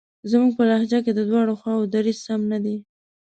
زموږ 0.29 0.51
په 0.57 0.63
لهجه 0.69 0.99
کې 1.05 1.11
د 1.15 1.21
دواړو 1.29 1.53
خواوو 1.61 1.89
دریځ 1.93 2.17
سم 2.25 2.41
نه 2.51 2.59
دی. 2.65 2.77